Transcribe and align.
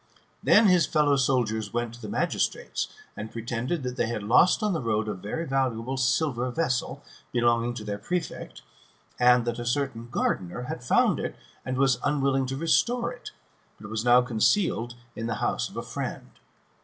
Then 0.41 0.65
his 0.65 0.87
fellow 0.87 1.15
servants 1.15 1.71
went 1.73 1.93
to 1.93 2.01
the 2.01 2.09
magistrates, 2.09 2.87
and 3.15 3.31
pretended 3.31 3.83
that 3.83 3.97
they 3.97 4.07
had 4.07 4.23
lost 4.23 4.63
on 4.63 4.73
the 4.73 4.81
road 4.81 5.07
a 5.07 5.13
very 5.13 5.45
valuable 5.45 5.95
silver 5.95 6.49
vessel, 6.49 7.03
belonging 7.31 7.75
to 7.75 7.83
their 7.83 7.99
prefect, 7.99 8.63
and 9.19 9.45
that 9.45 9.59
a 9.59 9.63
certain 9.63 10.07
gardener 10.09 10.63
had 10.63 10.83
found 10.83 11.19
it, 11.19 11.35
and 11.63 11.77
was 11.77 11.99
unwilling 12.03 12.47
to 12.47 12.57
restore 12.57 13.13
it, 13.13 13.29
but 13.79 13.91
was 13.91 14.03
now 14.03 14.23
concealed 14.23 14.95
in 15.15 15.27
the 15.27 15.35
house 15.35 15.69
of 15.69 15.77
a 15.77 15.83
friend. 15.83 16.31